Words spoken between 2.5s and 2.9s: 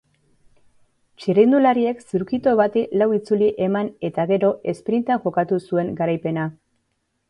bati